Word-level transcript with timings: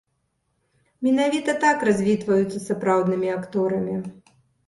Менавіта 1.07 1.51
так 1.65 1.77
развітваюцца 1.89 2.55
з 2.59 2.63
сапраўднымі 2.71 3.27
акторамі. 3.37 3.95